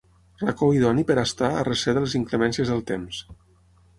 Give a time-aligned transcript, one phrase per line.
[0.43, 3.21] Racó idoni per a estar a recer de les inclemències del temps.